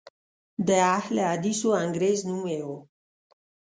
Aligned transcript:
د 0.67 0.69
اهل 0.97 1.15
حدیث 1.31 1.59
وانګریز 1.69 2.19
نوم 2.29 2.43
یې 2.53 2.61
و. 2.67 2.69